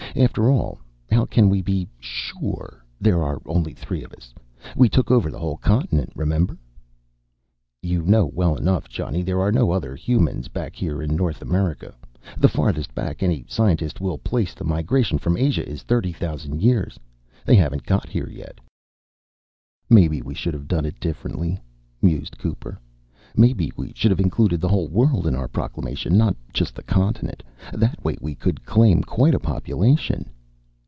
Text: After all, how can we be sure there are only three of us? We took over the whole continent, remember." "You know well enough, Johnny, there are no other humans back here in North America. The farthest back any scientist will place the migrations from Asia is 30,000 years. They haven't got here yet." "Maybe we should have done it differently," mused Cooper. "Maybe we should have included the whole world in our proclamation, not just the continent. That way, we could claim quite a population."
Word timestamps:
After 0.13 0.49
all, 0.49 0.77
how 1.09 1.23
can 1.23 1.47
we 1.47 1.61
be 1.61 1.87
sure 1.97 2.83
there 2.99 3.23
are 3.23 3.41
only 3.45 3.71
three 3.73 4.03
of 4.03 4.11
us? 4.11 4.33
We 4.75 4.89
took 4.89 5.09
over 5.09 5.31
the 5.31 5.39
whole 5.39 5.55
continent, 5.55 6.11
remember." 6.17 6.57
"You 7.81 8.01
know 8.01 8.25
well 8.25 8.57
enough, 8.57 8.89
Johnny, 8.89 9.21
there 9.21 9.39
are 9.39 9.53
no 9.53 9.71
other 9.71 9.95
humans 9.95 10.49
back 10.49 10.75
here 10.75 11.01
in 11.01 11.15
North 11.15 11.41
America. 11.41 11.95
The 12.37 12.49
farthest 12.49 12.93
back 12.93 13.23
any 13.23 13.45
scientist 13.47 14.01
will 14.01 14.17
place 14.17 14.53
the 14.53 14.65
migrations 14.65 15.21
from 15.21 15.37
Asia 15.37 15.65
is 15.65 15.81
30,000 15.83 16.61
years. 16.61 16.99
They 17.45 17.55
haven't 17.55 17.85
got 17.85 18.09
here 18.09 18.27
yet." 18.27 18.59
"Maybe 19.89 20.21
we 20.21 20.33
should 20.33 20.53
have 20.53 20.67
done 20.67 20.83
it 20.83 20.99
differently," 20.99 21.57
mused 22.01 22.37
Cooper. 22.37 22.77
"Maybe 23.33 23.71
we 23.77 23.93
should 23.95 24.11
have 24.11 24.19
included 24.19 24.59
the 24.59 24.67
whole 24.67 24.89
world 24.89 25.25
in 25.25 25.35
our 25.37 25.47
proclamation, 25.47 26.17
not 26.17 26.35
just 26.51 26.75
the 26.75 26.83
continent. 26.83 27.43
That 27.71 28.03
way, 28.03 28.17
we 28.19 28.35
could 28.35 28.65
claim 28.65 29.03
quite 29.03 29.33
a 29.33 29.39
population." 29.39 30.29